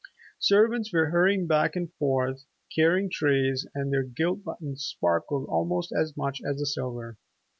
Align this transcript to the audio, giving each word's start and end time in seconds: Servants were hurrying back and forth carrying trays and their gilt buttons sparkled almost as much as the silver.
Servants 0.39 0.91
were 0.91 1.11
hurrying 1.11 1.45
back 1.45 1.75
and 1.75 1.93
forth 1.93 2.45
carrying 2.75 3.07
trays 3.07 3.67
and 3.75 3.93
their 3.93 4.01
gilt 4.01 4.43
buttons 4.43 4.81
sparkled 4.83 5.45
almost 5.47 5.91
as 5.95 6.17
much 6.17 6.41
as 6.43 6.57
the 6.57 6.65
silver. 6.65 7.19